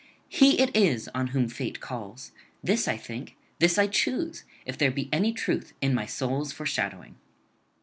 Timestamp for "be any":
4.89-5.31